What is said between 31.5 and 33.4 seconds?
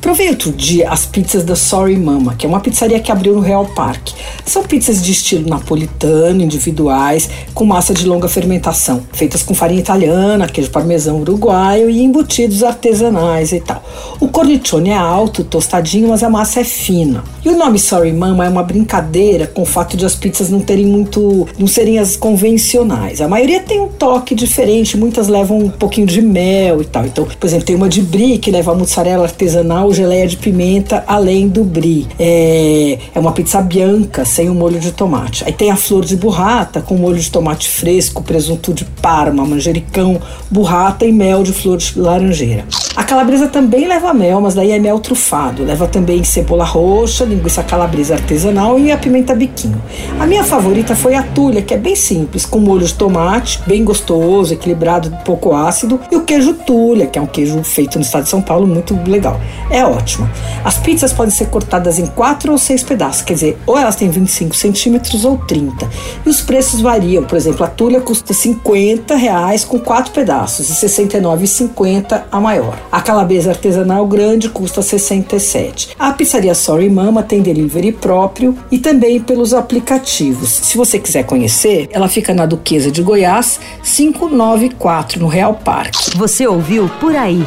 brie. É, é uma